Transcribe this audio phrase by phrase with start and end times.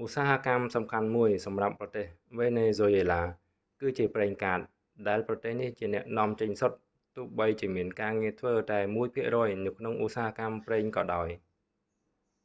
[0.00, 2.06] ឧស្សាហកម្មសំខាន់មួយសម្រាប់ប្រទេស
[2.38, 3.22] វេណេហ្ស៊ុយអេឡា
[3.80, 4.60] គឺជាប្រេងកាត
[5.08, 6.78] ដែលប្រទេសនេះជាអ្នកនាំចេញសុទ្ធ
[7.16, 11.28] ទោះបីជាមានការងារធ្វើតែមួយភាគរយនៅក្នុងឧស្សាហកម្មប្រេងក៏ដោយ